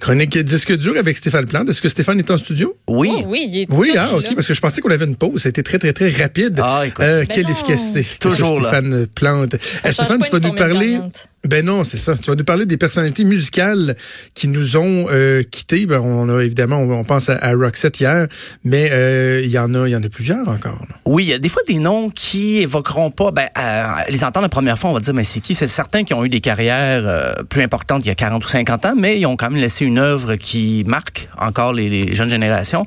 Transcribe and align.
chronique 0.00 0.36
disque 0.38 0.76
dur 0.76 0.94
avec 0.98 1.16
Stéphane 1.16 1.46
Plante. 1.46 1.68
Est-ce 1.68 1.80
que 1.80 1.88
Stéphane 1.88 2.18
est 2.18 2.30
en 2.30 2.38
studio? 2.38 2.76
Oui. 2.88 3.10
Oh, 3.14 3.24
oui, 3.26 3.46
il 3.48 3.60
est 3.60 3.66
Oui, 3.70 3.90
ah, 3.92 3.96
là. 3.96 4.14
ok, 4.16 4.34
parce 4.34 4.46
que 4.48 4.54
je 4.54 4.60
pensais 4.60 4.80
qu'on 4.80 4.90
avait 4.90 5.04
une 5.04 5.16
pause. 5.16 5.42
Ça 5.42 5.48
a 5.48 5.50
été 5.50 5.62
très, 5.62 5.78
très, 5.78 5.92
très 5.92 6.10
rapide. 6.10 6.58
Ah, 6.62 6.82
écoute. 6.86 7.04
Euh, 7.04 7.20
Ben 7.20 7.26
quelle 7.28 7.44
non. 7.44 7.50
efficacité. 7.50 8.04
Toujours 8.18 8.60
là. 8.60 8.68
Stéphane 8.68 9.06
Plante. 9.14 9.56
Stéphane, 9.90 10.20
tu 10.22 10.30
vas 10.30 10.40
nous 10.40 10.54
parler. 10.54 10.92
gagnante. 10.92 11.28
Ben 11.48 11.64
non, 11.64 11.84
c'est 11.84 11.96
ça. 11.96 12.16
Tu 12.16 12.30
vas 12.30 12.36
nous 12.36 12.44
parler 12.44 12.66
des 12.66 12.76
personnalités 12.76 13.24
musicales 13.24 13.96
qui 14.34 14.46
nous 14.46 14.76
ont 14.76 15.06
euh, 15.10 15.42
quittés. 15.42 15.86
Ben, 15.86 15.98
on 16.00 16.28
a 16.28 16.42
évidemment, 16.42 16.78
on, 16.78 17.04
pense 17.04 17.30
à, 17.30 17.52
Roxette 17.52 17.98
hier, 17.98 18.26
mais 18.62 18.90
euh, 18.92 19.40
il 19.42 19.50
y 19.50 19.58
en 19.58 19.74
a, 19.74 19.88
il 19.88 19.92
y 19.92 19.96
en 19.96 20.02
a 20.02 20.08
plusieurs 20.10 20.46
encore. 20.48 20.84
là. 20.88 20.96
Oui, 21.06 21.24
il 21.24 21.28
y 21.28 21.32
a 21.32 21.38
des 21.38 21.48
fois 21.48 21.62
des 21.66 21.78
noms 21.78 22.10
qui 22.10 22.58
évoqueront 22.58 23.10
pas, 23.10 23.30
ben, 23.30 23.48
euh, 23.58 23.82
les 24.10 24.22
entendre 24.22 24.44
la 24.44 24.50
première 24.50 24.78
fois, 24.78 24.90
on 24.90 24.94
va 24.94 25.00
dire, 25.00 25.14
mais 25.14 25.24
c'est 25.24 25.40
qui? 25.40 25.54
C'est 25.54 25.66
certains 25.66 26.04
qui 26.04 26.12
ont 26.12 26.24
eu 26.24 26.28
des 26.28 26.40
carrières 26.40 27.02
euh, 27.04 27.32
plus 27.48 27.62
importantes 27.62 28.04
il 28.04 28.08
y 28.08 28.12
a 28.12 28.14
40 28.14 28.44
ou 28.44 28.48
50 28.48 28.86
ans, 28.86 28.94
mais 28.96 29.18
ils 29.18 29.26
ont 29.26 29.36
quand 29.36 29.50
même 29.50 29.60
laissé 29.60 29.86
une 29.86 29.98
œuvre 29.98 30.36
qui 30.36 30.84
marque 30.86 31.28
encore 31.38 31.72
les, 31.72 31.88
les 31.88 32.14
jeunes 32.14 32.28
générations. 32.28 32.84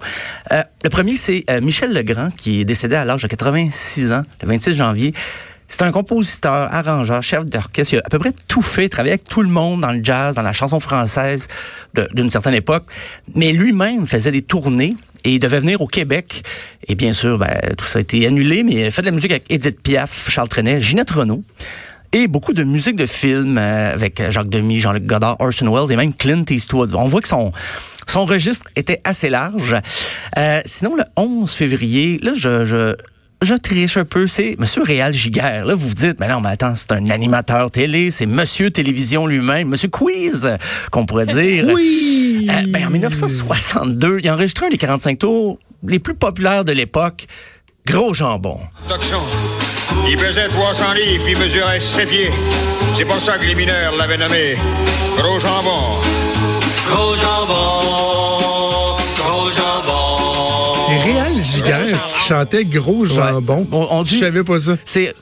Euh, 0.52 0.64
le 0.84 0.90
premier, 0.90 1.16
c'est 1.16 1.44
Michel 1.62 1.94
Legrand, 1.94 2.30
qui 2.38 2.62
est 2.62 2.66
décédé 2.66 2.96
à 2.96 3.04
l'âge 3.04 3.24
de 3.24 3.28
86 3.28 4.12
ans, 4.12 4.24
le 4.42 4.48
26 4.48 4.74
janvier. 4.76 5.14
C'est 5.74 5.82
un 5.82 5.92
compositeur, 5.92 6.72
arrangeur, 6.72 7.24
chef 7.24 7.48
d'orchestre. 7.48 7.94
Il 7.94 7.98
a 7.98 8.02
à 8.06 8.10
peu 8.10 8.20
près 8.20 8.32
tout 8.48 8.62
fait, 8.62 8.90
travaillé 8.90 9.14
avec 9.14 9.28
tout 9.28 9.42
le 9.42 9.50
monde 9.50 9.82
dans 9.82 9.92
le 9.92 10.04
jazz, 10.04 10.36
dans 10.36 10.44
la 10.44 10.54
chanson 10.54 10.80
française 10.80 11.48
d'une 12.14 12.30
certaine 12.30 12.54
époque. 12.54 12.84
Mais 13.34 13.52
lui-même 13.52 14.06
faisait 14.06 14.30
des 14.30 14.44
tournées 14.44 14.96
et 15.24 15.34
il 15.34 15.40
devait 15.40 15.60
venir 15.60 15.82
au 15.82 15.88
Québec. 15.88 16.44
Et 16.88 16.94
bien 16.94 17.12
sûr, 17.12 17.40
ben, 17.40 17.58
tout 17.76 17.86
ça 17.86 17.98
a 17.98 18.02
été 18.04 18.28
annulé, 18.28 18.62
mais 18.62 18.74
il 18.74 18.86
a 18.86 18.92
fait 18.92 19.02
de 19.02 19.08
la 19.08 19.14
musique 19.14 19.32
avec 19.32 19.46
Edith 19.50 19.82
Piaf, 19.82 20.30
Charles 20.30 20.48
Trenet, 20.48 20.80
Ginette 20.80 21.10
Renault. 21.10 21.44
Et 22.12 22.28
beaucoup 22.28 22.54
de 22.54 22.64
musique 22.64 22.96
de 22.96 23.08
film 23.08 23.58
euh, 23.58 23.96
avec 23.96 24.22
Jacques 24.30 24.50
Demy, 24.50 24.80
Jean-Luc 24.80 25.08
Godard, 25.08 25.38
Orson 25.40 25.74
Welles 25.74 25.92
et 25.92 25.96
même 25.96 26.14
Clint 26.14 26.46
Eastwood. 26.48 26.94
On 26.94 27.08
voit 27.08 27.22
que 27.22 27.28
son, 27.28 27.52
son 28.08 28.26
registre 28.26 28.68
était 28.76 29.02
assez 29.06 29.32
large. 29.32 29.76
Euh, 30.38 30.62
sinon, 30.66 30.96
le 30.96 31.04
11 31.18 31.52
février, 31.52 32.20
là, 32.22 32.34
je, 32.36 32.64
je, 32.64 32.96
je 33.44 33.56
triche 33.56 33.98
un 33.98 34.06
peu, 34.06 34.28
c'est 34.28 34.56
Monsieur 34.60 34.84
Réal 34.84 35.14
Giguère. 35.14 35.66
Là, 35.66 35.76
vous 35.76 35.88
vous 35.88 35.94
dites, 35.94 36.20
mais 36.20 36.28
non, 36.28 36.42
mais 36.42 36.50
attends, 36.50 36.76
c'est 36.76 36.92
un 36.92 37.10
animateur 37.10 37.72
télé, 37.72 38.12
c'est 38.12 38.26
Monsieur 38.26 38.70
Télévision 38.70 39.28
lui-même, 39.28 39.70
Monsieur 39.70 39.90
Quiz, 39.90 40.58
qu'on 40.92 41.06
pourrait 41.06 41.26
dire. 41.26 41.66
Oui! 41.74 42.48
Euh, 42.50 42.62
ben, 42.70 42.88
en 42.88 42.90
1962, 42.90 44.20
il 44.20 44.30
a 44.30 44.34
enregistré 44.34 44.68
un 44.68 44.70
des 44.70 44.78
45 44.78 45.20
tours 45.20 45.58
les 45.86 46.00
plus 46.00 46.16
populaires 46.16 46.64
de 46.64 46.72
l'époque, 46.72 47.28
Gros 47.86 48.14
Jambon. 48.14 48.60
Toxon. 48.88 49.20
Il 50.10 50.18
pesait 50.18 50.48
300 50.48 50.94
livres, 50.94 51.26
il 51.28 51.38
mesurait 51.38 51.80
7 51.80 52.08
pieds. 52.08 52.32
C'est 52.96 53.06
pour 53.06 53.20
ça 53.20 53.38
que 53.38 53.46
les 53.46 53.56
mineurs 53.56 53.96
l'avaient 53.98 54.18
nommé 54.18 54.56
Gros 55.18 55.40
Jambon. 55.40 56.00
Gros 56.90 57.16
jambon, 57.16 58.96
gros 59.18 59.50
jambon. 59.52 60.74
C'est 60.86 61.12
Réal 61.12 61.33
Giguère 61.44 61.86
qui 61.86 62.20
chantait 62.28 62.66
Gros 62.66 63.06
Jambon. 63.06 63.68
On- 63.72 63.88
on 63.92 64.04
dit- 64.04 64.16
Je 64.16 64.20
savais 64.22 64.44
pas 64.44 64.60
ça. 64.60 64.78
C'est 64.86 65.14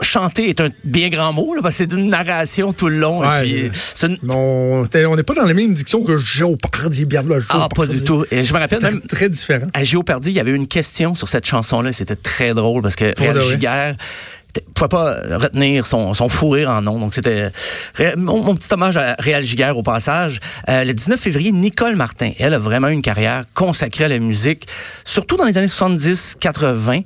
chanter 0.00 0.48
est 0.50 0.60
un 0.60 0.68
bien 0.84 1.08
grand 1.08 1.32
mot 1.32 1.54
là, 1.54 1.62
parce 1.62 1.78
que 1.78 1.84
c'est 1.84 1.92
une 1.96 2.08
narration 2.08 2.72
tout 2.72 2.88
le 2.88 2.98
long. 2.98 3.22
et 3.22 3.26
Ouais, 3.26 3.42
puis, 3.42 3.70
une- 4.08 4.18
on 4.30 4.84
n'est 5.16 5.22
pas 5.22 5.34
dans 5.34 5.44
la 5.44 5.54
même 5.54 5.72
diction 5.72 6.02
que 6.02 6.16
Géopardy, 6.18 7.04
bien 7.04 7.22
là, 7.22 7.36
Ah, 7.48 7.68
pas 7.74 7.86
du 7.86 8.02
tout. 8.02 8.24
Et 8.30 8.44
je 8.44 8.52
me 8.52 8.58
rappelle 8.58 8.80
Très, 8.80 8.90
même 8.90 9.00
très 9.02 9.28
différent. 9.28 9.66
à 9.72 9.84
Géopardy, 9.84 10.30
il 10.30 10.34
y 10.34 10.40
avait 10.40 10.50
une 10.52 10.66
question 10.66 11.14
sur 11.14 11.28
cette 11.28 11.46
chanson-là. 11.46 11.92
C'était 11.92 12.16
très 12.16 12.54
drôle 12.54 12.82
parce 12.82 12.96
que 12.96 13.18
Réal. 13.18 13.40
Giguère 13.40 13.96
pouvait 14.74 14.88
pas 14.88 15.16
retenir 15.38 15.86
son, 15.86 16.14
son 16.14 16.28
fou 16.28 16.50
rire 16.50 16.70
en 16.70 16.82
nom. 16.82 16.98
Donc, 16.98 17.14
c'était 17.14 17.50
mon, 18.16 18.54
petit 18.54 18.72
hommage 18.72 18.96
à 18.96 19.14
Réal 19.18 19.42
Giguère 19.42 19.76
au 19.76 19.82
passage. 19.82 20.40
Euh, 20.68 20.84
le 20.84 20.92
19 20.92 21.18
février, 21.18 21.52
Nicole 21.52 21.96
Martin, 21.96 22.32
elle 22.38 22.54
a 22.54 22.58
vraiment 22.58 22.88
une 22.88 23.02
carrière 23.02 23.44
consacrée 23.54 24.04
à 24.04 24.08
la 24.08 24.18
musique, 24.18 24.66
surtout 25.04 25.36
dans 25.36 25.44
les 25.44 25.58
années 25.58 25.66
70-80. 25.66 27.04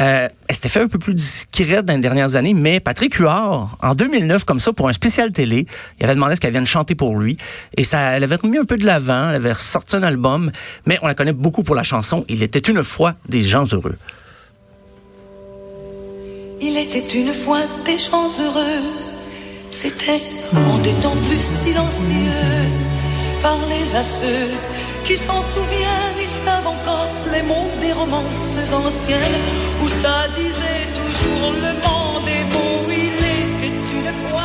Euh, 0.00 0.28
elle 0.48 0.54
s'était 0.54 0.68
fait 0.68 0.80
un 0.80 0.88
peu 0.88 0.98
plus 0.98 1.14
discrète 1.14 1.84
dans 1.84 1.94
les 1.94 2.00
dernières 2.00 2.36
années, 2.36 2.54
mais 2.54 2.80
Patrick 2.80 3.14
Huard, 3.14 3.76
en 3.82 3.94
2009, 3.94 4.44
comme 4.44 4.60
ça, 4.60 4.72
pour 4.72 4.88
un 4.88 4.92
spécial 4.92 5.32
télé, 5.32 5.66
il 5.98 6.04
avait 6.04 6.14
demandé 6.14 6.32
à 6.32 6.36
ce 6.36 6.40
qu'elle 6.40 6.52
vienne 6.52 6.66
chanter 6.66 6.94
pour 6.94 7.16
lui. 7.16 7.36
Et 7.76 7.84
ça, 7.84 8.16
elle 8.16 8.24
avait 8.24 8.36
remis 8.36 8.58
un 8.58 8.64
peu 8.64 8.76
de 8.76 8.86
l'avant, 8.86 9.30
elle 9.30 9.36
avait 9.36 9.52
ressorti 9.52 9.96
un 9.96 10.02
album, 10.02 10.50
mais 10.86 10.98
on 11.02 11.06
la 11.06 11.14
connaît 11.14 11.32
beaucoup 11.32 11.62
pour 11.62 11.74
la 11.74 11.82
chanson 11.82 12.24
Il 12.28 12.42
était 12.42 12.58
une 12.58 12.82
fois 12.82 13.14
des 13.28 13.42
gens 13.42 13.64
heureux. 13.72 13.96
Il 16.62 16.76
était 16.76 17.08
une 17.18 17.32
fois 17.32 17.60
des 17.86 17.96
gens 17.96 18.28
heureux. 18.38 18.82
C'était 19.70 20.20
en 20.54 20.78
des 20.78 20.92
temps 20.94 21.16
plus 21.28 21.40
silencieux. 21.40 22.68
Parlez 23.42 23.94
à 23.96 24.04
ceux 24.04 24.48
qui 25.04 25.16
s'en 25.16 25.40
souviennent, 25.40 26.20
ils 26.20 26.44
savent 26.44 26.66
encore 26.66 27.08
les 27.32 27.42
mots 27.42 27.70
des 27.80 27.92
romances 27.92 28.58
anciennes 28.72 29.40
où 29.82 29.88
ça 29.88 30.28
disait 30.36 30.86
toujours 30.94 31.52
le 31.52 31.72
monde 31.82 31.99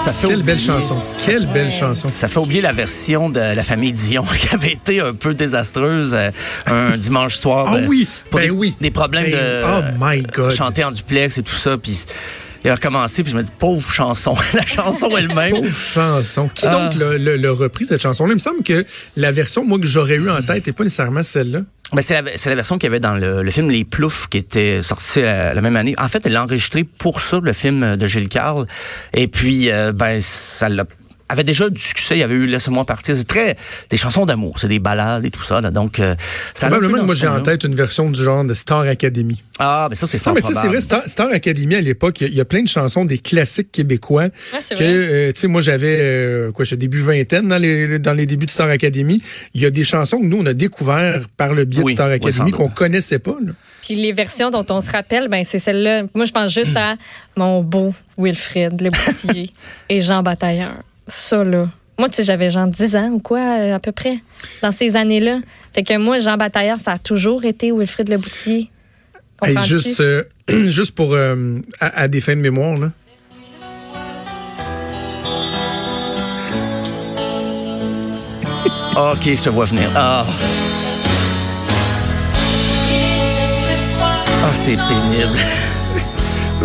Ça 0.03 0.13
fait 0.13 0.27
Quelle 0.27 0.43
belle 0.43 0.55
oublier- 0.57 0.67
chanson. 0.67 0.97
Quelle 1.25 1.47
belle 1.47 1.71
chanson. 1.71 2.09
Ça 2.11 2.27
fait 2.27 2.39
oublier 2.39 2.61
la 2.61 2.73
version 2.73 3.29
de 3.29 3.39
la 3.39 3.63
famille 3.63 3.93
Dion 3.93 4.23
qui 4.37 4.49
avait 4.53 4.73
été 4.73 4.99
un 4.99 5.13
peu 5.13 5.33
désastreuse 5.33 6.13
euh, 6.13 6.29
un 6.67 6.97
dimanche 6.97 7.35
soir. 7.37 7.65
Ah 7.69 7.75
euh, 7.77 7.85
oui, 7.87 8.07
pour 8.29 8.39
ben 8.39 8.45
des, 8.45 8.51
oui. 8.51 8.75
des 8.81 8.91
problèmes 8.91 9.23
Ben, 9.23 9.31
de 9.31 9.61
oh 9.65 9.81
my 9.99 10.21
God. 10.21 10.51
chanter 10.51 10.83
en 10.83 10.91
duplex 10.91 11.37
et 11.39 11.43
tout 11.43 11.55
ça. 11.55 11.77
Puis 11.77 11.97
il 12.63 12.69
a 12.69 12.75
recommencé, 12.75 13.23
puis 13.23 13.31
je 13.31 13.37
me 13.37 13.43
dis 13.43 13.51
pauvre 13.57 13.91
chanson, 13.91 14.35
la 14.53 14.65
chanson 14.65 15.09
elle-même. 15.17 15.55
Pauvre 15.55 15.75
chanson. 15.75 16.49
Qui 16.53 16.65
Ah. 16.67 16.71
donc 16.89 16.95
l'a- 16.99 17.17
l'a 17.17 17.37
l'a 17.37 17.51
repris, 17.51 17.85
cette 17.85 18.01
chanson-là? 18.01 18.31
Il 18.31 18.35
me 18.35 18.39
semble 18.39 18.61
que 18.63 18.85
la 19.15 19.31
version, 19.31 19.63
moi, 19.65 19.79
que 19.79 19.87
j'aurais 19.87 20.15
eu 20.15 20.29
en 20.29 20.41
tête 20.43 20.67
n'est 20.67 20.73
pas 20.73 20.83
nécessairement 20.83 21.23
celle-là. 21.23 21.61
Ben, 21.95 22.01
c'est 22.01 22.49
la, 22.49 22.55
version 22.55 22.77
qu'il 22.77 22.87
y 22.87 22.91
avait 22.91 22.99
dans 22.99 23.15
le, 23.15 23.49
film 23.51 23.69
Les 23.69 23.85
Ploufs 23.85 24.27
qui 24.27 24.37
était 24.37 24.83
sorti 24.83 25.21
la 25.21 25.61
même 25.61 25.77
année. 25.77 25.95
En 25.97 26.09
fait, 26.09 26.25
elle 26.25 26.33
l'a 26.33 26.43
enregistré 26.43 26.83
pour 26.83 27.21
ça, 27.21 27.39
le 27.41 27.53
film 27.53 27.95
de 27.95 28.05
Gilles 28.05 28.27
Carle. 28.27 28.65
Et 29.13 29.29
puis, 29.29 29.71
euh, 29.71 29.93
ben, 29.93 30.19
ça 30.19 30.67
l'a 30.67 30.83
avait 31.29 31.43
déjà 31.43 31.69
du 31.69 31.81
succès, 31.81 32.15
il 32.15 32.19
y 32.19 32.23
avait 32.23 32.35
eu 32.35 32.45
Laisse-moi 32.45 32.85
partir. 32.85 33.15
C'est 33.15 33.23
très 33.27 33.55
des 33.89 33.97
chansons 33.97 34.25
d'amour, 34.25 34.59
c'est 34.59 34.67
des 34.67 34.79
ballades 34.79 35.25
et 35.25 35.31
tout 35.31 35.43
ça. 35.43 35.61
Là. 35.61 35.71
Donc, 35.71 35.99
euh, 35.99 36.15
ça 36.53 36.67
Probablement 36.67 36.99
que 36.99 37.05
moi, 37.05 37.15
j'ai 37.15 37.27
en 37.27 37.41
tête 37.41 37.63
une 37.63 37.75
version 37.75 38.09
du 38.11 38.23
genre 38.23 38.43
de 38.43 38.53
Star 38.53 38.81
Academy. 38.81 39.41
Ah, 39.57 39.87
ben 39.89 39.95
ça, 39.95 40.05
c'est 40.05 40.19
fort 40.19 40.33
Non, 40.33 40.35
mais 40.35 40.41
tu 40.47 40.53
sais, 40.53 40.59
c'est 40.61 40.67
vrai, 40.67 40.81
Star, 40.81 41.01
Star 41.07 41.29
Academy, 41.31 41.75
à 41.75 41.81
l'époque, 41.81 42.19
il 42.21 42.23
y 42.23 42.27
a- 42.27 42.29
il 42.29 42.35
y, 42.37 42.41
a 42.41 42.45
plein 42.45 42.61
de 42.61 42.67
chansons, 42.67 43.05
des 43.05 43.17
classiques 43.17 43.71
québécois. 43.71 44.27
c'est 44.59 44.75
que, 44.75 44.83
vrai. 44.83 44.93
euh, 44.93 45.31
tu 45.31 45.39
sais, 45.41 45.47
moi, 45.47 45.61
j'avais, 45.61 45.97
euh, 45.99 46.51
quoi, 46.51 46.65
j'ai 46.65 46.75
début 46.75 47.01
vingtaine 47.01 47.47
dans 47.47 47.57
les, 47.57 47.97
dans 47.99 48.13
les 48.13 48.25
débuts 48.25 48.45
de 48.45 48.51
Star 48.51 48.69
Academy. 48.69 49.21
Il 49.53 49.61
y 49.61 49.65
a 49.65 49.71
des 49.71 49.83
chansons 49.85 50.19
que 50.19 50.25
nous, 50.25 50.37
on 50.41 50.45
a 50.45 50.53
découvert 50.53 51.27
par 51.37 51.53
le 51.53 51.63
biais 51.65 51.81
Oui, 51.83 51.93
de 51.93 51.97
Star 51.97 52.07
oui, 52.09 52.15
Academy 52.15 52.51
sans 52.51 52.57
qu'on 52.57 52.67
connaissait 52.69 53.19
pas. 53.19 53.35
là. 53.45 53.53
Puis 53.81 53.95
les 53.95 54.11
versions 54.11 54.49
dont 54.49 54.65
on 54.69 54.81
se 54.81 54.91
rappelle, 54.91 55.27
ben 55.29 55.43
c'est 55.45 55.59
celle-là. 55.59 56.03
Moi, 56.13 56.25
je 56.25 56.31
pense 56.31 56.53
juste 56.53 56.75
à 56.75 56.95
mon 57.37 57.61
beau 57.63 57.93
Wilfred 58.17 58.81
Le 58.81 58.89
Boutillier 58.89 59.51
et 59.89 60.01
Jean 60.01 60.21
Batailleur. 60.21 60.81
Ça, 61.07 61.43
là. 61.43 61.67
Moi, 61.97 62.09
tu 62.09 62.15
sais, 62.17 62.23
j'avais 62.23 62.51
genre 62.51 62.67
10 62.67 62.95
ans 62.95 63.09
ou 63.11 63.19
quoi, 63.19 63.39
euh, 63.39 63.75
à 63.75 63.79
peu 63.79 63.91
près, 63.91 64.17
dans 64.61 64.71
ces 64.71 64.95
années-là. 64.95 65.39
Fait 65.73 65.83
que 65.83 65.97
moi, 65.97 66.19
Jean 66.19 66.35
Batailleur, 66.35 66.79
ça 66.79 66.93
a 66.93 66.97
toujours 66.97 67.45
été 67.45 67.71
Wilfred 67.71 68.09
Le 68.09 68.17
Boutillier. 68.17 68.69
Hey, 69.41 69.55
juste, 69.63 69.99
euh, 70.01 70.23
juste 70.65 70.93
pour, 70.93 71.13
euh, 71.13 71.59
à, 71.79 72.01
à 72.01 72.07
des 72.07 72.21
fins 72.21 72.35
de 72.35 72.41
mémoire, 72.41 72.75
là. 72.75 72.87
OK, 79.13 79.23
je 79.23 79.43
te 79.43 79.49
vois 79.49 79.65
venir. 79.65 79.89
Ah. 79.95 80.25
Ah, 84.43 84.53
c'est 84.53 84.75
pénible. 84.75 85.39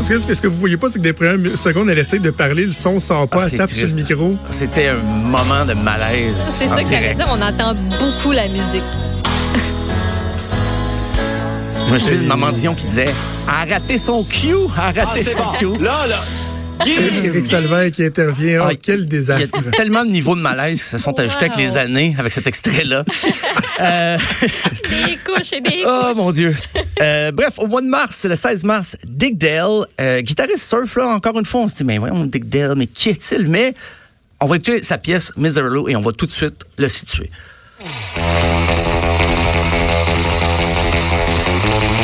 Parce 0.00 0.08
que 0.08 0.16
ce 0.18 0.26
que, 0.26 0.32
ce 0.32 0.40
que 0.40 0.46
vous 0.46 0.56
voyez 0.56 0.78
pas, 0.78 0.88
c'est 0.88 0.98
que 0.98 1.02
des 1.04 1.12
premières 1.12 1.58
secondes, 1.58 1.90
elle 1.90 1.98
essaie 1.98 2.20
de 2.20 2.30
parler, 2.30 2.64
le 2.64 2.72
son 2.72 2.98
sort 3.00 3.28
pas, 3.28 3.40
Ah, 3.42 3.48
elle 3.52 3.58
tape 3.58 3.68
sur 3.68 3.86
le 3.86 3.92
micro. 3.92 4.34
C'était 4.48 4.88
un 4.88 4.94
moment 4.96 5.66
de 5.68 5.74
malaise. 5.74 6.52
C'est 6.58 6.68
ça 6.68 6.82
que 6.82 6.88
j'allais 6.88 7.12
dire. 7.12 7.26
On 7.30 7.42
entend 7.42 7.74
beaucoup 7.98 8.32
la 8.32 8.48
musique. 8.48 8.82
Je 11.86 11.92
me 11.92 11.98
suis 11.98 12.16
de 12.16 12.22
Maman 12.24 12.50
Dion 12.52 12.74
qui 12.74 12.86
disait 12.86 13.10
a 13.46 13.66
raté 13.70 13.98
son 13.98 14.24
cue, 14.24 14.54
a 14.74 14.86
raté 14.86 15.22
Ah, 15.36 15.58
son 15.58 15.66
bon. 15.68 15.74
cue. 15.76 15.82
Là, 15.84 16.06
là. 16.06 16.16
Éric 17.24 17.46
Salvaire 17.46 17.90
qui 17.90 18.04
intervient. 18.04 18.62
Oh, 18.62 18.68
Ah, 18.70 18.74
quel 18.80 19.00
Il 19.00 19.04
y 19.04 19.06
désastre. 19.06 19.58
a 19.66 19.70
tellement 19.72 20.04
de 20.04 20.10
niveaux 20.10 20.34
de 20.34 20.40
malaise 20.40 20.82
qui 20.82 20.88
se 20.88 20.98
sont 20.98 21.18
ajoutés 21.18 21.46
avec 21.46 21.56
les 21.58 21.76
années 21.76 22.14
avec 22.18 22.32
cet 22.32 22.46
extrait-là. 22.46 23.04
Euh, 23.82 24.18
Des 24.90 25.16
couches 25.24 25.54
et 25.54 25.60
des 25.62 25.82
oh 25.86 26.12
mon 26.14 26.32
Dieu. 26.32 26.54
Euh, 27.00 27.32
bref, 27.32 27.54
au 27.56 27.66
mois 27.66 27.80
de 27.80 27.86
mars, 27.86 28.26
le 28.26 28.36
16 28.36 28.62
mars, 28.64 28.98
Dick 29.06 29.38
Dale, 29.38 29.86
euh, 29.98 30.20
guitariste 30.20 30.68
surf, 30.68 30.96
là, 30.96 31.06
encore 31.08 31.38
une 31.38 31.46
fois, 31.46 31.62
on 31.62 31.68
se 31.68 31.76
dit, 31.76 31.84
mais 31.84 31.96
voyons, 31.96 32.26
Dick 32.26 32.46
Dale, 32.50 32.74
mais 32.76 32.86
qui 32.86 33.08
est-il? 33.08 33.48
Mais 33.48 33.74
on 34.38 34.44
va 34.44 34.56
écouter 34.56 34.82
sa 34.82 34.98
pièce 34.98 35.32
Miserlou 35.38 35.88
et 35.88 35.96
on 35.96 36.02
va 36.02 36.12
tout 36.12 36.26
de 36.26 36.30
suite 36.30 36.62
le 36.76 36.88
situer. 36.88 37.30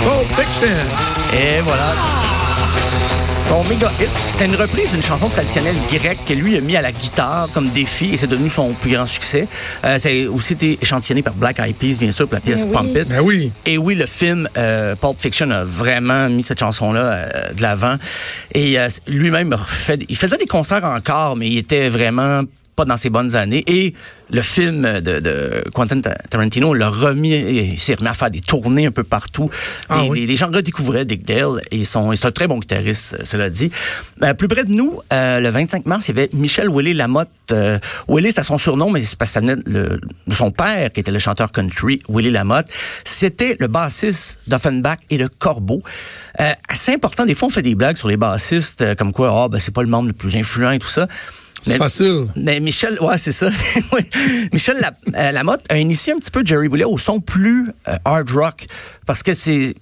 Pulp 0.07 0.29
Fiction. 0.35 0.77
Et 1.35 1.61
voilà. 1.61 1.93
Son 3.47 3.63
méga 3.65 3.93
hit, 4.01 4.11
c'était 4.27 4.47
une 4.47 4.57
reprise 4.57 4.91
d'une 4.91 5.03
chanson 5.03 5.29
traditionnelle 5.29 5.77
grecque 5.89 6.19
que 6.27 6.33
lui 6.33 6.57
a 6.57 6.61
mis 6.61 6.77
à 6.77 6.83
la 6.83 6.91
guitare 6.91 7.49
comme 7.55 7.69
défi 7.69 8.13
et 8.13 8.17
c'est 8.17 8.27
devenu 8.27 8.51
son 8.51 8.73
plus 8.73 8.91
grand 8.93 9.07
succès. 9.07 9.47
Euh, 9.85 9.97
c'est 10.01 10.27
aussi 10.27 10.55
été 10.55 10.79
échantillonné 10.83 11.23
par 11.23 11.35
Black 11.35 11.61
Eyed 11.61 11.77
Peas, 11.77 11.99
bien 12.01 12.11
sûr, 12.11 12.27
pour 12.27 12.35
la 12.35 12.41
pièce 12.41 12.65
oui. 12.67 12.73
Pump 12.73 12.97
It. 12.97 13.09
Ben 13.09 13.21
oui. 13.21 13.53
Et 13.65 13.79
oui, 13.79 13.95
le 13.95 14.07
film 14.07 14.49
euh, 14.57 14.97
Pulp 14.97 15.21
Fiction 15.21 15.49
a 15.53 15.63
vraiment 15.63 16.29
mis 16.29 16.43
cette 16.43 16.59
chanson-là 16.59 17.01
euh, 17.01 17.53
de 17.53 17.63
l'avant. 17.63 17.95
Et 18.53 18.81
euh, 18.81 18.89
lui-même, 19.07 19.53
a 19.53 19.59
fait- 19.65 20.05
il 20.09 20.17
faisait 20.17 20.39
des 20.39 20.47
concerts 20.47 20.85
encore, 20.85 21.37
mais 21.37 21.47
il 21.47 21.59
était 21.59 21.89
vraiment 21.89 22.41
pas 22.77 22.85
dans 22.85 22.99
ses 22.99 23.09
bonnes 23.11 23.35
années. 23.35 23.65
Et 23.67 23.95
le 24.31 24.43
film 24.43 24.83
de, 25.01 25.19
de 25.21 25.65
Quentin 25.73 26.01
Ta- 26.01 26.15
Tarantino 26.31 26.75
l'a 26.75 26.91
remis, 26.91 27.77
s'est 27.79 27.95
remis 27.95 28.09
à 28.09 28.15
faire 28.15 28.31
des 28.31 28.41
tournées 28.43 28.87
un 28.87 28.91
peu 28.91 29.03
partout. 29.03 29.49
Ah 29.89 30.03
Et 30.05 30.09
oui. 30.11 30.21
les, 30.21 30.27
les 30.27 30.37
gens 30.37 30.49
redécouvraient 30.49 31.07
Dick 31.07 31.25
Dale 31.25 31.63
et 31.71 31.85
son- 31.85 32.15
c'est 32.15 32.27
un 32.27 32.33
très 32.33 32.47
bon 32.47 32.59
guitariste, 32.59 33.17
euh, 33.19 33.25
cela 33.25 33.49
dit. 33.51 33.71
Euh, 34.23 34.35
plus 34.35 34.47
près 34.49 34.65
de 34.65 34.73
nous, 34.73 35.01
euh, 35.13 35.41
le 35.41 35.49
25 35.49 35.87
mars, 35.87 36.09
il 36.09 36.17
y 36.17 36.19
avait 36.19 36.29
Michel 36.35 36.69
Willy 36.71 36.93
Lamotte. 36.93 37.31
Euh, 37.53 37.79
Willy, 38.09 38.29
c'était 38.29 38.43
son 38.43 38.59
surnom, 38.59 38.91
mais 38.91 39.05
c'est 39.05 39.17
parce 39.19 39.31
que 39.31 39.35
ça 39.35 39.41
venait 39.41 39.57
de, 39.57 39.63
le- 39.67 40.01
de 40.27 40.35
son 40.35 40.51
père, 40.51 40.93
qui 40.93 41.01
était 41.01 41.13
le 41.13 41.19
chanteur 41.19 41.51
country, 41.53 42.03
Willy 42.11 42.31
Lamotte. 42.31 42.67
C'était 43.05 43.57
le 43.59 43.69
bassiste 43.69 44.41
d'Offenbach 44.49 44.99
et 45.09 45.17
le 45.17 45.29
Corbeau. 45.29 45.83
Euh, 46.41 46.53
assez 46.69 46.93
important, 46.93 47.25
des 47.25 47.35
fois, 47.35 47.49
on 47.49 47.51
fait 47.51 47.63
des 47.63 47.75
blagues 47.75 47.97
sur 47.97 48.09
les 48.09 48.19
bassistes, 48.19 48.95
comme 48.97 49.13
quoi, 49.13 49.33
ah, 49.45 49.49
ben, 49.49 49.61
c'est 49.61 49.73
pas 49.73 49.83
le 49.83 49.89
membre 49.89 50.09
le 50.09 50.13
plus 50.13 50.37
influent 50.37 50.73
et 50.73 50.79
tout 50.79 50.89
ça. 50.89 51.07
C'est 51.73 51.79
facile. 51.79 52.27
mais 52.37 52.61
Michel, 52.61 52.99
ouais, 53.01 53.19
c'est 53.19 53.33
ça. 53.33 53.51
Michel 54.53 54.77
La- 54.81 54.93
euh, 55.19 55.33
Lamotte 55.33 55.65
a 55.69 55.77
initié 55.79 56.13
un 56.13 56.19
petit 56.19 56.31
peu 56.31 56.43
Jerry 56.45 56.69
Boulet 56.69 56.85
au 56.85 56.99
son 56.99 57.21
plus 57.21 57.71
euh, 57.89 57.97
hard 58.05 58.31
rock 58.31 58.67
parce 59.07 59.23
que 59.23 59.33
c'est 59.35 59.75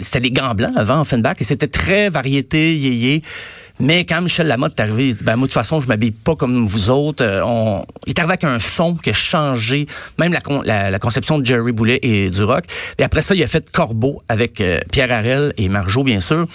c'était 0.00 0.20
des 0.20 0.30
gants 0.30 0.54
blancs 0.54 0.72
avant 0.76 1.00
Offenbach 1.00 1.36
et 1.40 1.44
c'était 1.44 1.66
très 1.68 2.08
variété 2.08 2.76
yéyé. 2.76 3.22
Mais 3.80 4.04
quand 4.04 4.20
Michel 4.22 4.48
Lamotte 4.48 4.74
est 4.78 4.82
arrivé, 4.82 5.08
il 5.10 5.14
dit, 5.14 5.22
ben 5.24 5.36
moi 5.36 5.46
de 5.46 5.52
toute 5.52 5.60
façon, 5.60 5.80
je 5.80 5.86
m'habille 5.86 6.10
pas 6.10 6.34
comme 6.34 6.66
vous 6.66 6.90
autres. 6.90 7.24
Euh, 7.24 7.42
on... 7.44 7.84
Il 8.06 8.10
est 8.10 8.18
arrivé 8.18 8.32
avec 8.32 8.44
un 8.44 8.58
son 8.58 8.94
qui 8.96 9.10
a 9.10 9.12
changé, 9.12 9.86
même 10.18 10.32
la, 10.32 10.40
con- 10.40 10.62
la, 10.64 10.90
la 10.90 10.98
conception 10.98 11.38
de 11.38 11.46
Jerry 11.46 11.70
Boulet 11.72 11.98
et 12.02 12.28
du 12.30 12.42
rock. 12.42 12.64
Et 12.98 13.04
après 13.04 13.22
ça, 13.22 13.34
il 13.36 13.42
a 13.42 13.46
fait 13.48 13.70
Corbeau 13.70 14.22
avec 14.28 14.62
Pierre 14.90 15.12
Harel 15.12 15.52
et 15.56 15.68
Marjo, 15.68 16.02
bien 16.02 16.20
sûr. 16.20 16.46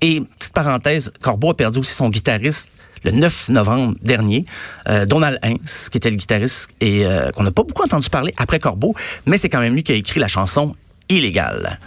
Et 0.00 0.20
petite 0.20 0.52
parenthèse, 0.52 1.12
Corbeau 1.22 1.50
a 1.50 1.56
perdu 1.56 1.78
aussi 1.78 1.92
son 1.94 2.08
guitariste 2.08 2.68
le 3.04 3.12
9 3.12 3.48
novembre 3.50 3.94
dernier, 4.02 4.44
euh, 4.88 5.06
Donald 5.06 5.38
Hines, 5.42 5.58
qui 5.90 5.98
était 5.98 6.10
le 6.10 6.16
guitariste 6.16 6.70
et 6.80 7.06
euh, 7.06 7.30
qu'on 7.30 7.42
n'a 7.42 7.52
pas 7.52 7.64
beaucoup 7.64 7.82
entendu 7.82 8.08
parler 8.10 8.34
après 8.36 8.58
Corbeau, 8.58 8.94
mais 9.26 9.38
c'est 9.38 9.48
quand 9.48 9.60
même 9.60 9.74
lui 9.74 9.82
qui 9.82 9.92
a 9.92 9.96
écrit 9.96 10.20
la 10.20 10.28
chanson 10.28 10.74
Illégale. 11.08 11.78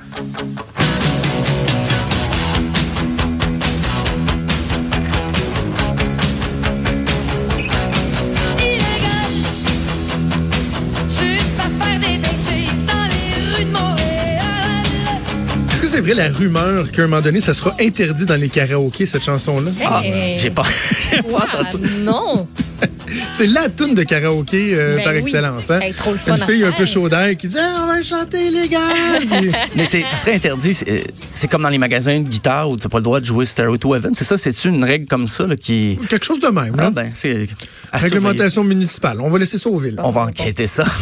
Vrai 16.06 16.13
la 16.13 16.30
rumeur 16.30 16.92
qu'à 16.92 17.04
un 17.04 17.07
moment 17.07 17.22
donné, 17.22 17.40
ça 17.40 17.54
sera 17.54 17.75
interdit 17.80 18.25
dans 18.25 18.36
les 18.40 18.50
karaokés, 18.50 19.06
cette 19.06 19.24
chanson-là? 19.24 19.72
Ah, 19.84 20.02
Hey. 20.04 20.38
j'ai 20.40 20.50
pas, 20.52 20.63
j'ai 21.12 21.18
pas 21.24 21.48
Ah, 21.52 21.62
entendu. 21.68 21.90
non! 22.00 22.48
C'est 23.31 23.48
la 23.48 23.69
toune 23.69 23.94
de 23.94 24.04
karaoké 24.04 24.72
euh, 24.74 24.95
Ben 24.98 25.04
par 25.04 25.13
oui. 25.13 25.19
excellence. 25.19 25.69
Hein? 25.69 25.80
Hey, 25.80 25.94
trop 25.94 26.12
le 26.12 26.18
fun 26.18 26.36
Une 26.36 26.44
fille 26.44 26.63
un 26.63 26.72
peu 26.72 26.86
chaudaire 26.86 27.36
qui 27.38 27.48
dit 27.48 27.57
Ah, 27.60 27.81
on 27.83 27.88
va 27.88 28.01
chanter 28.04 28.48
illégal. 28.48 28.81
Puis- 29.19 29.51
Mais 29.75 29.86
c'est, 29.86 30.04
ça 30.06 30.18
serait 30.18 30.33
interdit. 30.36 30.74
C'est, 30.74 30.89
euh, 30.89 31.00
c'est 31.33 31.48
comme 31.48 31.62
dans 31.62 31.69
les 31.69 31.77
magasins 31.77 32.19
de 32.19 32.27
guitare 32.27 32.69
où 32.69 32.77
tu 32.77 32.83
n'as 32.83 32.89
pas 32.89 32.98
le 32.98 33.04
droit 33.04 33.19
de 33.19 33.25
jouer 33.25 33.45
Stereo 33.45 33.77
to 33.77 33.95
Heaven. 33.95 34.13
C'est 34.16 34.24
ça, 34.25 34.38
c'est 34.38 34.66
une 34.66 34.83
règle 34.83 35.07
comme 35.07 35.27
ça 35.27 35.45
là, 35.45 35.56
qui. 35.56 35.98
Quelque 36.10 36.25
chose 36.25 36.39
de 36.39 36.48
même. 36.48 36.75
Ah 36.80 36.89
ben, 36.89 37.12
c'est 37.13 37.48
à 37.92 38.00
surveiller. 38.00 38.16
Réglementation 38.16 38.63
municipale. 38.63 39.22
On 39.22 39.30
va 39.30 39.38
laisser 39.39 39.57
ça 39.57 39.69
aux 39.69 39.77
villes. 39.77 40.00
On 40.04 40.12
va 40.12 40.22
enquêter 40.22 40.68
ça. 40.68 40.86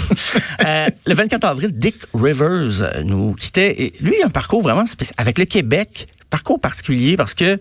Euh, 0.66 0.88
le 1.06 1.14
24 1.14 1.44
avril, 1.46 1.72
Dick 1.74 1.96
Rivers 2.14 3.04
nous 3.04 3.34
quittait. 3.34 3.82
Et 3.82 3.94
lui, 4.00 4.14
il 4.18 4.24
a 4.24 4.28
un 4.28 4.30
parcours 4.30 4.62
vraiment 4.62 4.86
spécial. 4.86 5.14
Avec 5.18 5.38
le 5.38 5.46
Québec, 5.46 6.08
parcours 6.30 6.60
particulier 6.60 7.18
parce 7.18 7.34
que 7.34 7.58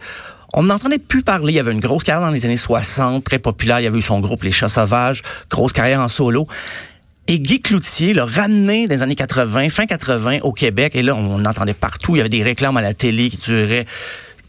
on 0.52 0.64
n'entendait 0.64 0.98
plus 0.98 1.22
parler. 1.22 1.52
Il 1.52 1.56
y 1.56 1.60
avait 1.60 1.72
une 1.72 1.80
grosse 1.80 2.04
carrière 2.04 2.26
dans 2.26 2.32
les 2.32 2.44
années 2.44 2.56
60, 2.56 3.24
très 3.24 3.38
populaire. 3.38 3.80
Il 3.80 3.84
y 3.84 3.86
avait 3.86 3.98
eu 3.98 4.02
son 4.02 4.20
groupe 4.20 4.42
Les 4.42 4.52
Chats 4.52 4.68
Sauvages, 4.68 5.22
grosse 5.50 5.72
carrière 5.72 6.00
en 6.00 6.08
solo. 6.08 6.46
Et 7.28 7.38
Guy 7.38 7.60
Cloutier 7.60 8.14
l'a 8.14 8.26
ramené 8.26 8.86
dans 8.86 8.94
les 8.94 9.02
années 9.02 9.14
80, 9.14 9.68
fin 9.70 9.86
80 9.86 10.40
au 10.42 10.52
Québec. 10.52 10.96
Et 10.96 11.02
là, 11.02 11.14
on 11.14 11.44
entendait 11.44 11.74
partout. 11.74 12.16
Il 12.16 12.18
y 12.18 12.20
avait 12.20 12.28
des 12.28 12.42
réclames 12.42 12.76
à 12.76 12.82
la 12.82 12.94
télé 12.94 13.30
qui 13.30 13.36
duraient 13.36 13.86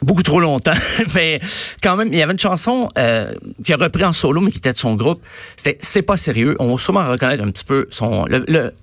beaucoup 0.02 0.24
trop 0.24 0.40
longtemps. 0.40 0.74
mais 1.16 1.40
quand 1.82 1.96
même, 1.96 2.10
il 2.12 2.18
y 2.18 2.22
avait 2.22 2.34
une 2.34 2.40
chanson 2.40 2.90
euh, 2.98 3.32
qu'il 3.64 3.74
a 3.74 3.78
repris 3.78 4.04
en 4.04 4.14
solo, 4.14 4.42
mais 4.42 4.52
qui 4.52 4.58
était 4.58 4.74
de 4.74 4.78
son 4.78 4.96
groupe. 4.96 5.22
C'était 5.56 5.78
C'est 5.82 6.02
pas 6.02 6.18
sérieux. 6.18 6.56
On 6.60 6.76
va 6.76 6.82
sûrement 6.82 7.10
reconnaître 7.10 7.44
un 7.44 7.52
petit 7.52 7.66
peu 7.66 7.88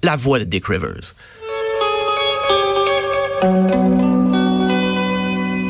la 0.02 0.16
voix 0.16 0.38
de 0.38 0.44
Dick 0.44 0.66
Rivers. 0.66 1.14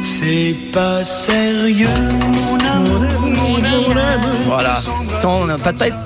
C'est 0.01 0.57
pas 0.73 1.05
sérieux, 1.05 1.87
mon 1.89 2.59
amour, 2.59 3.01
mon 3.23 3.97
amour. 3.97 4.31
Voilà. 4.47 4.81
Ça, 5.13 5.29
on 5.29 5.49
a 5.49 5.59
peut-être 5.59 5.97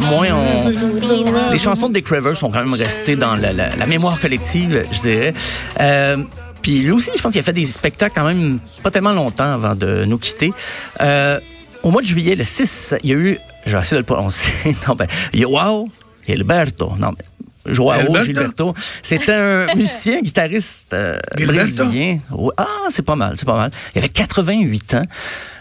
moins 0.00 0.28
on... 0.32 1.50
Les 1.50 1.58
chansons 1.58 1.88
de 1.88 1.94
Dick 1.94 2.08
Rivers 2.08 2.36
sont 2.36 2.50
quand 2.50 2.58
même 2.64 2.72
restées 2.74 3.16
dans 3.16 3.36
la, 3.36 3.52
la- 3.52 3.76
la 3.76 3.86
mémoire 3.86 4.18
collective, 4.20 4.84
je 4.90 5.00
dirais. 5.00 5.34
Euh, 5.80 6.16
puis 6.62 6.78
lui 6.80 6.92
aussi, 6.92 7.10
je 7.16 7.20
pense 7.20 7.32
qu'il 7.32 7.40
a 7.40 7.44
fait 7.44 7.52
des 7.52 7.66
spectacles 7.66 8.14
quand 8.18 8.26
même 8.26 8.58
pas 8.82 8.90
tellement 8.90 9.12
longtemps 9.12 9.44
avant 9.52 9.74
de 9.74 10.04
nous 10.06 10.18
quitter. 10.18 10.52
Euh, 11.00 11.38
au 11.82 11.90
mois 11.90 12.00
de 12.00 12.06
juillet, 12.06 12.34
le 12.36 12.44
6, 12.44 12.94
il 13.02 13.10
y 13.10 13.12
a 13.12 13.16
eu, 13.16 13.38
je 13.66 13.76
vais 13.76 13.80
essayer 13.82 13.96
de 13.96 14.00
le 14.02 14.06
prononcer, 14.06 14.52
non, 14.88 14.94
ben, 14.94 15.06
Joao 15.34 15.88
Gilberto. 16.26 16.92
Non, 16.98 17.10
mais 17.10 17.24
Joao 17.66 18.24
Gilberto? 18.24 18.74
C'est 19.02 19.28
un 19.28 19.66
musicien, 19.76 20.20
guitariste 20.20 20.94
euh, 20.94 21.18
brésilien. 21.46 22.18
Ah, 22.56 22.66
c'est 22.90 23.04
pas 23.04 23.16
mal, 23.16 23.34
c'est 23.36 23.46
pas 23.46 23.56
mal. 23.56 23.70
Il 23.94 23.98
avait 23.98 24.08
88 24.08 24.94
ans. 24.94 25.02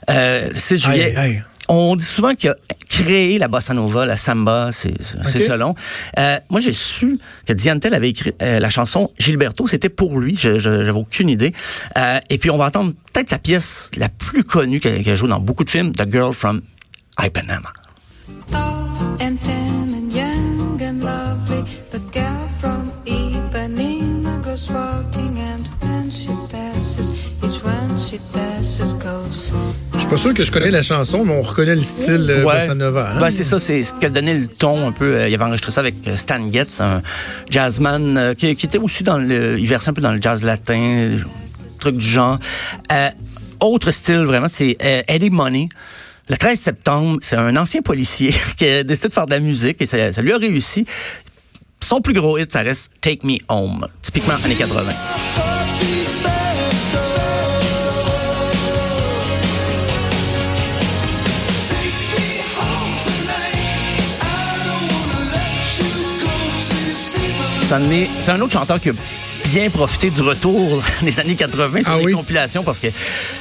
Euh, 0.09 0.49
le 0.49 0.57
6 0.57 0.77
juillet. 0.83 1.15
Aïe, 1.15 1.15
aïe. 1.17 1.43
On 1.69 1.95
dit 1.95 2.03
souvent 2.03 2.33
qu'il 2.33 2.49
a 2.49 2.55
créé 2.89 3.37
la 3.39 3.47
bossa 3.47 3.73
nova, 3.73 4.05
la 4.05 4.17
samba, 4.17 4.69
c'est 4.73 4.93
c'est 5.01 5.39
Ok. 5.39 5.47
selon. 5.47 5.75
Euh, 6.19 6.37
moi, 6.49 6.59
j'ai 6.59 6.73
su 6.73 7.19
que 7.45 7.53
Diantel 7.53 7.93
avait 7.93 8.09
écrit 8.09 8.33
euh, 8.41 8.59
la 8.59 8.69
chanson 8.69 9.09
Gilberto, 9.17 9.65
c'était 9.65 9.89
pour 9.89 10.19
lui, 10.19 10.35
j'avais 10.37 10.89
aucune 10.89 11.29
idée. 11.29 11.53
Euh, 11.97 12.19
et 12.29 12.37
puis, 12.37 12.49
on 12.49 12.57
va 12.57 12.65
entendre 12.65 12.93
peut-être 13.13 13.29
sa 13.29 13.39
pièce 13.39 13.91
la 13.95 14.09
plus 14.09 14.43
connue 14.43 14.81
qu'elle 14.81 15.03
qu'elle 15.03 15.15
joue 15.15 15.27
dans 15.27 15.39
beaucoup 15.39 15.63
de 15.63 15.69
films, 15.69 15.93
The 15.93 16.11
Girl 16.11 16.33
from 16.33 16.61
Ipanema. 17.17 17.71
Pas 30.13 30.19
sûr 30.19 30.33
que 30.35 30.45
je 30.45 30.51
connais 30.51 30.69
la 30.69 30.83
chanson, 30.83 31.25
mais 31.25 31.33
on 31.33 31.41
reconnaît 31.41 31.75
le 31.75 31.81
style 31.81 32.27
euh, 32.29 32.43
bossa 32.43 32.75
nova. 32.75 33.13
hein? 33.13 33.19
Ben, 33.19 33.31
c'est 33.31 33.43
ça, 33.43 33.59
c'est 33.59 33.83
ce 33.83 33.95
qui 33.95 34.05
a 34.05 34.11
donné 34.11 34.37
le 34.37 34.45
ton 34.45 34.87
un 34.87 34.91
peu. 34.91 35.15
Euh, 35.15 35.27
il 35.27 35.33
avait 35.33 35.43
enregistré 35.43 35.71
ça 35.71 35.79
avec 35.79 35.95
euh, 36.05 36.15
Stan 36.15 36.39
Getz, 36.51 36.81
un 36.81 37.01
jazzman 37.49 38.35
qui, 38.37 38.55
qui 38.55 38.67
était 38.67 38.77
aussi 38.77 39.03
dans 39.03 39.17
le, 39.17 39.57
il 39.57 39.67
versait 39.67 39.89
un 39.89 39.93
peu 39.93 40.01
dans 40.01 40.11
le 40.11 40.21
jazz 40.21 40.43
latin, 40.43 41.17
truc 41.79 41.97
du 41.97 42.07
genre. 42.07 42.37
Euh, 42.91 43.09
autre 43.59 43.89
style 43.89 44.19
vraiment, 44.19 44.47
c'est 44.47 44.77
euh, 44.83 45.01
Eddie 45.07 45.31
Money. 45.31 45.69
Le 46.29 46.37
13 46.37 46.59
septembre, 46.59 47.17
c'est 47.23 47.35
un 47.35 47.57
ancien 47.57 47.81
policier 47.81 48.35
qui 48.57 48.67
a 48.67 48.83
décidé 48.83 49.07
de 49.07 49.13
faire 49.13 49.25
de 49.25 49.31
la 49.31 49.39
musique 49.39 49.81
et 49.81 49.87
ça, 49.87 50.13
ça 50.13 50.21
lui 50.21 50.31
a 50.31 50.37
réussi. 50.37 50.85
Son 51.79 52.01
plus 52.01 52.13
gros 52.13 52.37
hit, 52.37 52.51
ça 52.51 52.61
reste 52.61 52.91
Take 53.01 53.25
Me 53.25 53.37
Home, 53.49 53.87
typiquement 54.03 54.35
années 54.45 54.55
80. 54.55 55.62
C'est 68.19 68.29
un 68.31 68.39
autre 68.39 68.53
chanteur 68.53 68.79
qui 68.79 68.89
a 68.89 68.93
bien 69.45 69.67
profité 69.71 70.11
du 70.11 70.21
retour 70.21 70.83
des 71.01 71.19
années 71.19 71.35
80 71.35 71.81
sur 71.81 71.91
Ah 71.93 71.97
les 71.97 72.05
oui? 72.05 72.13
compilations 72.13 72.61
parce 72.63 72.79
que 72.79 72.87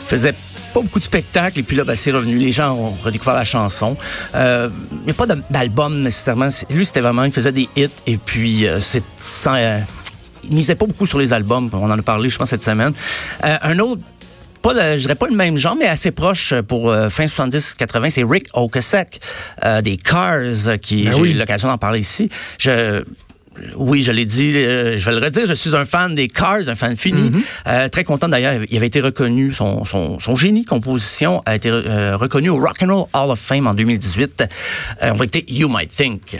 faisait 0.07 0.33
pas 0.73 0.81
beaucoup 0.81 0.99
de 0.99 1.05
spectacles 1.05 1.59
et 1.59 1.63
puis 1.63 1.77
là, 1.77 1.85
ben, 1.85 1.95
c'est 1.97 2.13
revenu. 2.13 2.39
Les 2.39 2.51
gens 2.51 2.73
ont 2.75 2.97
redécouvert 3.05 3.35
la 3.35 3.45
chanson. 3.45 3.95
Euh, 4.35 4.71
Il 4.91 5.05
n'y 5.05 5.11
a 5.11 5.15
pas 5.15 5.27
d'album 5.27 6.01
nécessairement. 6.01 6.49
Lui, 6.71 6.87
c'était 6.87 7.03
vraiment, 7.03 7.25
il 7.25 7.31
faisait 7.33 7.53
des 7.53 7.69
hits 7.77 7.91
et 8.07 8.17
puis 8.17 8.67
euh, 8.67 8.81
c'est 8.81 9.03
sans, 9.19 9.55
euh, 9.55 9.81
il 10.45 10.55
misait 10.55 10.77
pas 10.77 10.87
beaucoup 10.87 11.07
sur 11.07 11.19
les 11.19 11.35
albums. 11.35 11.69
On 11.75 11.91
en 11.91 11.99
a 11.99 12.03
parlé, 12.03 12.31
je 12.31 12.39
pense, 12.39 12.49
cette 12.49 12.65
semaine. 12.65 12.95
Euh, 13.45 13.59
un 13.61 13.79
autre 13.81 14.01
pas 14.63 14.73
le- 14.73 14.97
je 14.97 15.03
dirais 15.03 15.15
pas 15.15 15.27
le 15.29 15.37
même 15.37 15.59
genre, 15.59 15.77
mais 15.79 15.89
assez 15.89 16.11
proche 16.11 16.55
pour 16.69 16.91
euh, 16.91 17.11
fin 17.11 17.27
70-80, 17.27 18.09
c'est 18.11 18.25
Rick 18.25 18.47
Ocasek 18.55 19.21
euh, 19.65 19.83
des 19.83 19.99
Cars, 19.99 20.41
qui 20.81 21.03
Ben 21.03 21.13
j'ai 21.13 21.21
oui. 21.21 21.31
eu 21.33 21.35
l'occasion 21.35 21.69
d'en 21.69 21.77
parler 21.79 21.99
ici. 22.01 22.31
Je 22.59 23.03
oui, 23.77 24.03
je 24.03 24.13
l'ai 24.13 24.25
dit, 24.25 24.57
euh, 24.57 24.99
je 24.99 25.05
vais 25.05 25.19
le 25.19 25.25
redire, 25.25 25.47
je 25.47 25.55
suis 25.55 25.75
un 25.77 25.85
fan 25.85 26.15
des 26.15 26.29
Cars, 26.29 26.69
un 26.69 26.75
fan 26.75 26.97
fini. 26.97 27.31
Euh, 27.67 27.89
très 27.89 28.05
content 28.05 28.29
d'ailleurs, 28.29 28.55
il 28.69 28.77
avait 28.77 28.87
été 28.87 29.01
reconnu, 29.01 29.53
son, 29.53 29.85
son, 29.85 30.19
son 30.19 30.37
génie 30.37 30.65
de 30.65 30.69
composition 30.69 31.43
a 31.47 31.55
été 31.57 31.71
euh, 31.71 32.17
reconnu 32.17 32.51
au 32.51 32.57
Rock 32.57 32.83
and 32.83 32.95
Roll 32.95 33.07
Hall 33.15 33.31
of 33.31 33.39
Fame 33.39 33.67
en 33.67 33.75
2018. 33.75 34.45
Euh, 35.03 35.11
on 35.11 35.15
va 35.15 35.25
écouter 35.25 35.45
You 35.49 35.69
Might 35.69 35.91
Think. 35.95 36.39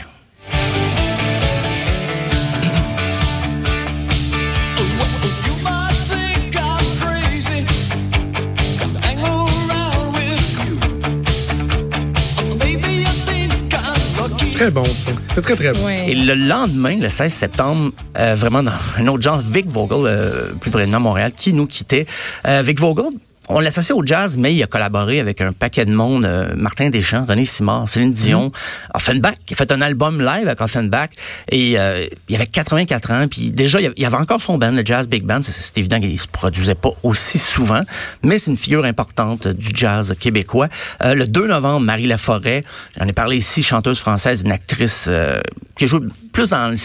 Très 14.63 14.71
bon, 14.71 14.85
ça. 14.85 15.11
C'est 15.35 15.41
très, 15.41 15.55
très 15.57 15.73
bon. 15.73 15.85
Ouais. 15.85 16.05
Et 16.07 16.15
le 16.15 16.35
lendemain, 16.35 16.95
le 16.95 17.09
16 17.09 17.33
septembre, 17.33 17.91
euh, 18.17 18.33
vraiment 18.33 18.63
dans 18.63 18.71
un 18.97 19.07
autre 19.07 19.21
genre, 19.21 19.39
Vic 19.39 19.67
Vogel, 19.67 20.05
euh, 20.05 20.53
plus 20.53 20.71
près 20.71 20.87
de 20.87 20.95
Montréal, 20.95 21.33
qui 21.35 21.51
nous 21.51 21.67
quittait. 21.67 22.07
Euh, 22.47 22.61
Vic 22.65 22.79
Vogel, 22.79 23.11
on 23.49 23.59
l'associe 23.59 23.95
au 23.97 24.05
jazz, 24.05 24.37
mais 24.37 24.53
il 24.55 24.63
a 24.63 24.67
collaboré 24.67 25.19
avec 25.19 25.41
un 25.41 25.51
paquet 25.51 25.85
de 25.85 25.93
monde, 25.93 26.23
euh, 26.25 26.53
Martin 26.55 26.89
Deschamps, 26.89 27.25
René 27.27 27.45
Simard, 27.45 27.89
Céline 27.89 28.13
Dion, 28.13 28.51
Offenbach, 28.93 29.35
qui 29.45 29.53
a 29.53 29.57
fait 29.57 29.71
un 29.71 29.81
album 29.81 30.19
live 30.21 30.47
avec 30.47 30.61
Offenbach, 30.61 31.09
et 31.51 31.77
euh, 31.77 32.05
il 32.29 32.35
avait 32.35 32.45
84 32.47 33.11
ans, 33.11 33.27
puis 33.29 33.51
déjà, 33.51 33.79
il 33.81 33.91
y 33.97 34.05
avait- 34.05 34.15
encore 34.15 34.41
son 34.41 34.57
band, 34.57 34.71
le 34.71 34.83
Jazz 34.85 35.07
Big 35.09 35.23
Band, 35.23 35.41
c'est- 35.43 35.77
évident 35.77 35.99
qu'il 35.99 36.19
se 36.19 36.27
produisait 36.27 36.75
pas 36.75 36.91
aussi 37.03 37.37
souvent, 37.39 37.81
mais 38.21 38.37
c'est 38.39 38.51
une 38.51 38.57
figure 38.57 38.85
importante 38.85 39.47
du 39.47 39.71
jazz 39.73 40.15
québécois. 40.19 40.69
Euh, 41.03 41.13
le 41.15 41.27
2 41.27 41.47
novembre, 41.47 41.81
Marie 41.85 42.05
Laforêt, 42.07 42.63
j'en 42.99 43.07
ai 43.07 43.13
parlé 43.13 43.37
ici, 43.37 43.61
chanteuse 43.63 43.99
française, 43.99 44.43
une 44.43 44.51
actrice 44.51 45.05
euh, 45.09 45.41
qui 45.77 45.87
joue 45.87 46.01
plus 46.31 46.49
dans 46.51 46.69
le 46.71 46.77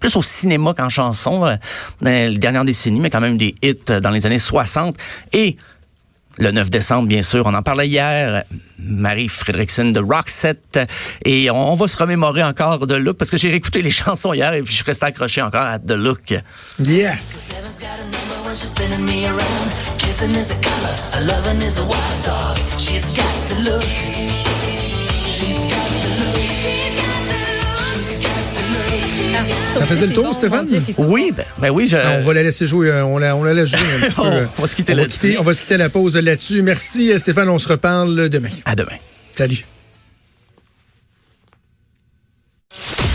plus 0.00 0.16
au 0.16 0.22
cinéma 0.22 0.74
qu'en 0.76 0.88
chanson 0.88 1.46
euh, 1.46 1.54
dans 2.00 2.10
les 2.10 2.36
dernières 2.36 2.64
décennies, 2.64 2.98
mais 2.98 3.08
quand 3.08 3.20
même 3.20 3.38
des 3.38 3.54
hits 3.62 3.76
euh, 3.90 4.00
dans 4.00 4.10
les 4.10 4.26
années 4.26 4.40
60. 4.40 4.96
Et 5.32 5.56
le 6.38 6.50
9 6.50 6.70
décembre, 6.70 7.08
bien 7.08 7.22
sûr, 7.22 7.44
on 7.46 7.54
en 7.54 7.62
parlait 7.62 7.88
hier, 7.88 8.44
Marie 8.78 9.28
Fredrickson 9.28 9.90
de 9.90 10.00
Roxette. 10.00 10.80
Et 11.24 11.50
on, 11.50 11.72
on 11.72 11.74
va 11.74 11.88
se 11.88 11.96
remémorer 11.96 12.42
encore 12.42 12.86
de 12.86 12.94
Look, 12.94 13.16
parce 13.16 13.30
que 13.30 13.36
j'ai 13.36 13.50
réécouté 13.50 13.82
les 13.82 13.90
chansons 14.02 14.32
hier 14.32 14.52
et 14.54 14.62
puis 14.62 14.72
je 14.72 14.76
suis 14.76 14.84
resté 14.84 15.06
accroché 15.06 15.42
encore 15.42 15.62
à 15.62 15.78
The 15.78 15.92
Look. 15.92 16.34
Yes! 16.78 17.50
Seven's 17.50 17.78
Ça 29.74 29.86
faisait 29.86 30.06
le 30.06 30.12
tour, 30.12 30.24
bon, 30.24 30.32
Stéphane? 30.32 30.64
Dieu, 30.66 30.80
Oui, 30.98 31.32
ben, 31.36 31.44
ben 31.58 31.70
oui, 31.70 31.86
je... 31.86 31.96
Ah, 31.96 32.18
on 32.20 32.24
va 32.24 32.34
la 32.34 32.42
laisser 32.42 32.66
jouer, 32.66 32.90
euh, 32.90 33.04
on 33.04 33.18
la, 33.18 33.36
on 33.36 33.42
la 33.44 33.54
laisse 33.54 33.68
jouer 33.70 33.78
un 33.78 34.06
petit 34.06 34.14
peu. 34.16 34.22
On 34.22 34.32
euh. 34.32 34.44
va 34.58 34.66
se 34.66 34.76
quitter 34.76 34.92
on 34.92 34.96
va 34.96 35.02
là-dessus. 35.02 35.26
quitter- 35.28 35.38
On 35.38 35.42
va 35.42 35.54
se 35.54 35.62
quitter 35.62 35.76
la 35.76 35.88
pause 35.88 36.16
là-dessus. 36.16 36.62
Merci 36.62 37.12
euh, 37.12 37.18
Stéphane, 37.18 37.48
on 37.48 37.58
se 37.58 37.68
reparle 37.68 38.28
demain. 38.28 38.48
À 38.64 38.74
demain. 38.74 38.96
Salut. 39.34 39.64